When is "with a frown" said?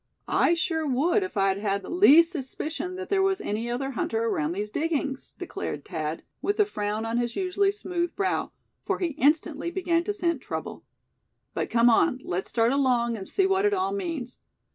6.41-7.05